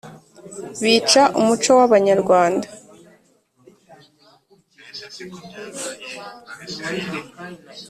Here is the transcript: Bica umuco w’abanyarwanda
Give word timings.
Bica 0.81 1.21
umuco 1.39 1.71
w’abanyarwanda 1.79 2.67